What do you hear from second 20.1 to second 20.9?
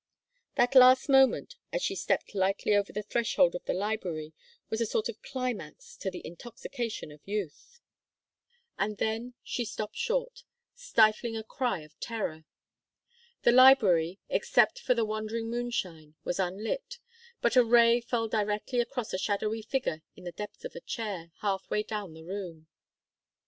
in the depths of a